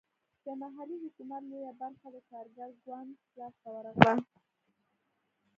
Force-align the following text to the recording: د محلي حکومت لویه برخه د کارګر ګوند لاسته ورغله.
د 0.45 0.45
محلي 0.61 0.97
حکومت 1.03 1.41
لویه 1.51 1.73
برخه 1.81 2.07
د 2.15 2.17
کارګر 2.29 2.69
ګوند 2.85 3.11
لاسته 3.37 3.67
ورغله. 3.75 4.13